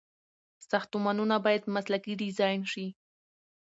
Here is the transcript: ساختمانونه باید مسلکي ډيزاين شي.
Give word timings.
ساختمانونه 0.69 1.35
باید 1.45 1.63
مسلکي 1.75 2.13
ډيزاين 2.21 2.61
شي. 2.71 2.87